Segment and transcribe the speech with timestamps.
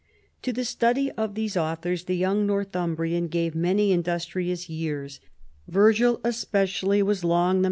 [0.41, 5.19] To the study of these authors the young Northumbrian gave many industrious years;
[5.67, 7.59] Virgil especially was long the CAROLUS AUGUSTUS.